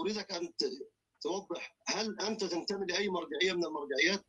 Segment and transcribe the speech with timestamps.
[0.00, 0.48] أريدك أن
[1.22, 4.24] توضح هل أنت تنتمي لأي مرجعية من المرجعيات؟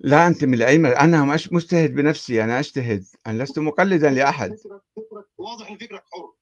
[0.00, 1.00] لا أنتمي لأي مر...
[1.00, 4.48] أنا مش مجتهد بنفسي أنا أجتهد أنا لست مقلدا لأحد.
[4.50, 6.32] فكرك فكرك واضح إن فكرك حر.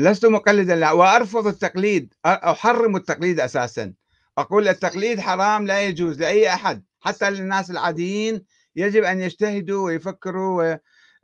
[0.00, 3.94] لست مقلدا لا وأرفض التقليد أحرم التقليد أساسا.
[4.38, 8.44] أقول التقليد حرام لا يجوز لأي أحد حتى للناس العاديين
[8.76, 10.76] يجب أن يجتهدوا ويفكروا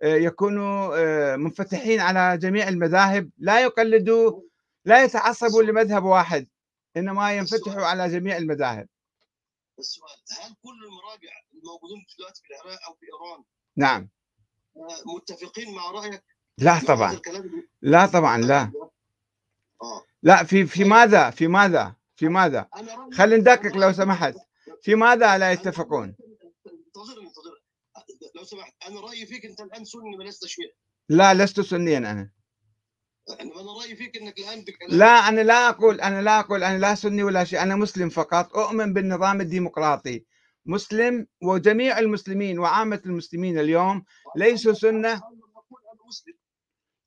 [0.02, 4.40] ويكونوا آه، منفتحين على جميع المذاهب لا يقلدوا
[4.84, 6.48] لا يتعصبوا لمذهب واحد
[6.96, 8.88] إنما ينفتحوا على جميع المذاهب.
[9.78, 13.44] السؤال هل كل المراجع الموجودين دلوقتي في العراق أو في إيران
[13.76, 14.08] نعم.
[14.76, 16.24] آه، متفقين مع رأيك؟
[16.58, 17.20] لا طبعا؟
[17.82, 18.72] لا طبعا لا.
[19.82, 20.04] آه.
[20.22, 24.34] لا في في ماذا؟ في ماذا؟ في ماذا؟ أنا رأيي خلي ندقق لو سمحت.
[24.82, 26.16] في ماذا لا يتفقون؟
[26.86, 27.60] انتظرني انتظرني.
[28.34, 30.74] لو سمحت أنا رأيي فيك أنت الآن سني ولست شيعي.
[31.08, 32.30] لا لست سنيا أنا.
[33.30, 37.22] أنا رأيي فيك إنك الآن لا أنا لا أقول أنا لا أقول أنا لا سني
[37.22, 38.56] ولا شيء أنا مسلم فقط.
[38.56, 40.24] أؤمن بالنظام الديمقراطي.
[40.66, 44.04] مسلم وجميع المسلمين وعامة المسلمين اليوم
[44.36, 45.22] ليسوا سنة.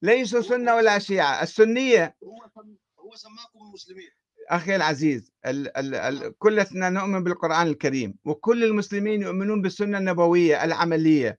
[0.02, 1.44] ليسوا سنة ولا شيعة.
[1.44, 4.10] السنية هو سم- هو سماكم مسلمين.
[4.50, 11.38] أخي العزيز ال ال ال كلنا نؤمن بالقرآن الكريم وكل المسلمين يؤمنون بالسنة النبوية العملية.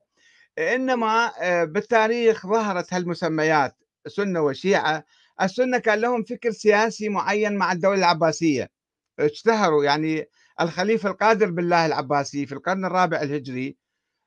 [0.59, 3.77] إنما آه، بالتاريخ ظهرت هالمسميات.
[4.07, 5.05] سنة وشيعة.
[5.43, 8.71] السنة كان لهم فكر سياسي معين مع الدولة العباسية.
[9.19, 10.29] اشتهروا يعني
[10.61, 13.77] الخليفة القادر بالله العباسي في القرن الرابع الهجري.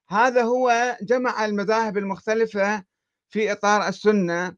[0.10, 2.84] هذا هو جمع المذاهب المختلفة
[3.30, 4.56] في إطار السنة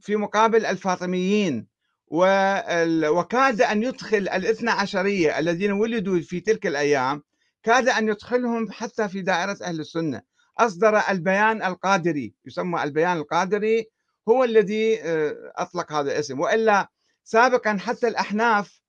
[0.00, 1.66] في مقابل الفاطميين.
[2.12, 7.22] وكاد أن يدخل الاثنى عشرية الذين ولدوا في تلك الأيام
[7.62, 10.22] كاد أن يدخلهم حتى في دائرة أهل السنة.
[10.58, 13.86] أصدر البيان القادري يسمى البيان القادري
[14.30, 16.40] هو الذي آه، أطلق هذا الاسم.
[16.40, 16.88] وإلا
[17.24, 18.80] سابقا حتى الأحناف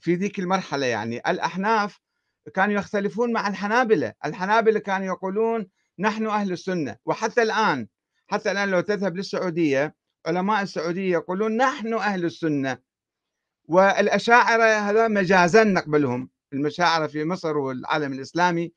[0.00, 2.00] في ذيك المرحلة يعني الأحناف
[2.54, 4.12] كانوا يختلفون مع الحنابلة.
[4.24, 5.68] الحنابلة كانوا يقولون
[5.98, 6.96] نحن أهل السنة.
[7.06, 7.88] وحتى الآن
[8.26, 9.94] حتى الآن لو تذهب للسعودية
[10.26, 12.78] علماء السعودية يقولون نحن أهل السنة.
[13.68, 16.30] والأشاعرة هذا مجازا نقبلهم.
[16.52, 18.72] المشاعرة في مصر والعالم الإسلامي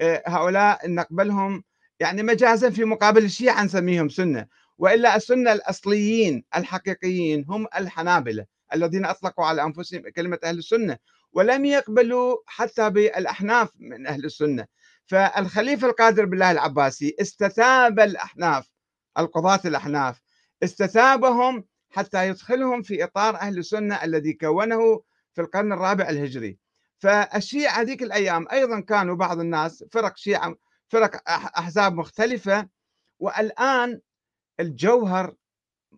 [0.00, 1.64] آه، هؤلاء نقبلهم
[2.00, 4.46] يعني مجازا في مقابل الشيعة نسميهم سنة.
[4.80, 10.98] وإلا السنة الأصليين الحقيقيين هم الحنابلة الذين أطلقوا على أنفسهم كلمة أهل السنة
[11.32, 14.66] ولم يقبلوا حتى بالأحناف من أهل السنة.
[15.06, 18.68] فالخليفة القادر بالله العباسي استتاب الأحناف
[19.18, 20.20] القضاة الأحناف
[20.62, 25.02] استتابهم حتى يدخلهم في إطار أهل السنة الذي كونه
[25.34, 26.58] في القرن الرابع الهجري.
[26.98, 30.54] فالشيعة هذيك الأيام أيضا كانوا بعض الناس فرق شيعة
[30.88, 32.68] فرق أحزاب مختلفة
[33.18, 34.00] والآن
[34.60, 35.34] الجوهر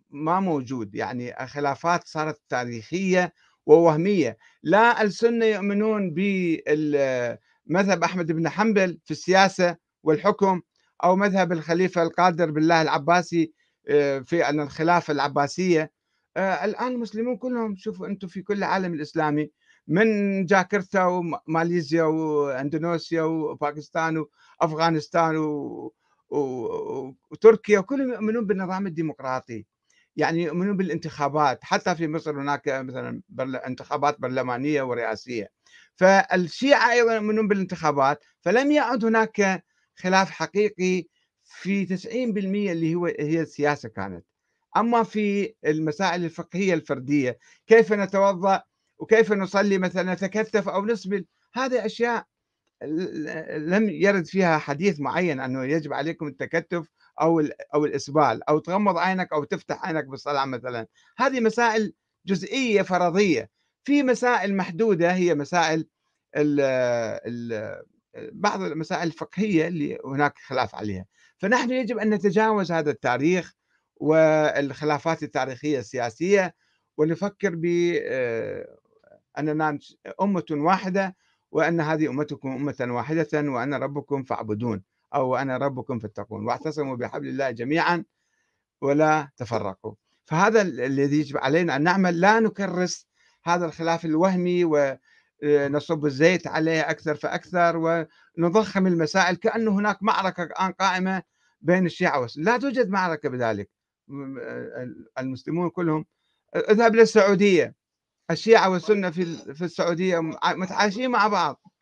[0.09, 3.33] ما موجود يعني خلافات صارت تاريخية
[3.65, 4.37] ووهمية.
[4.63, 10.61] لا السنة يؤمنون بمذهب أحمد بن حنبل في السياسة والحكم
[11.03, 13.53] أو مذهب الخليفة القادر بالله العباسي
[13.89, 15.91] آه، في أن الخلافة العباسية.
[16.37, 19.51] آه، الآن المسلمون كلهم شوفوا أنتم في كل العالم الإسلامي
[19.87, 20.05] من
[20.45, 24.25] جاكرتا وماليزيا وأندونيسيا وباكستان
[24.61, 25.93] وأفغانستان و...
[26.33, 29.65] وتركيا كلهم يؤمنون بالنظام الديمقراطي.
[30.15, 31.63] يعني يؤمنون بالانتخابات.
[31.63, 33.21] حتى في مصر هناك مثلا.
[33.67, 35.49] انتخابات برلمانية ورئاسية.
[35.95, 38.23] فالشيعة أيضا يؤمنون بالانتخابات.
[38.41, 39.63] فلم يعد هناك
[39.95, 41.07] خلاف حقيقي
[41.43, 44.25] في 90% اللي هو هي السياسة كانت.
[44.77, 48.63] أما في المسائل الفقهية الفردية كيف نتوضأ
[48.97, 52.25] وكيف نصلي مثلا نتكتف أو نسبل هذه أشياء
[53.57, 56.87] لم يرد فيها حديث معين أنه يجب عليكم التكتف
[57.21, 57.39] أو
[57.73, 60.87] أو الإسبال أو تغمض عينك أو تفتح عينك بالصلاة مثلا.
[61.17, 61.93] هذه مسائل
[62.25, 63.49] جزئية فرضية.
[63.83, 65.87] في مسائل محدودة هي مسائل
[66.35, 66.59] ال
[67.25, 67.83] ال
[68.31, 71.05] بعض المسائل الفقهية اللي هناك خلاف عليها.
[71.37, 73.53] فنحن يجب أن نتجاوز هذا التاريخ
[73.95, 76.55] والخلافات التاريخية السياسية
[76.97, 77.65] ونفكر ب
[78.01, 78.77] آه،
[79.37, 79.79] أننا
[80.21, 81.15] أمة واحدة
[81.53, 84.83] وأن هذه أمتكم أمة واحدة وأنا ربكم فاعبدون
[85.15, 86.45] أو أنا ربكم فاتقون.
[86.45, 88.03] واعتصموا بحبل الله جميعا
[88.81, 89.93] ولا تفرقوا.
[90.25, 93.07] فهذا الذي يجب علينا أن نعمل لا نكرس
[93.43, 94.63] هذا الخلاف الوهمي
[95.43, 97.77] ونصب الزيت عليه أكثر فأكثر
[98.37, 99.35] ونضخم المسائل.
[99.35, 101.23] كانه هناك معركة الآن قائمة
[101.61, 103.69] بين الشيعة والسنة لا توجد معركة بذلك.
[105.19, 106.05] المسلمون كلهم.
[106.55, 107.82] اذهب للسعودية.
[108.33, 109.25] الشيعة والسنة في
[109.55, 111.72] في السعودية متعايشين مع بعض.